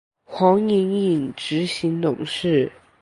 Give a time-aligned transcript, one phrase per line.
[0.23, 2.71] 黄影影执行董事。